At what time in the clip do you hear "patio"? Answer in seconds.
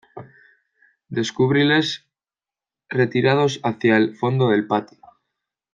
4.65-4.97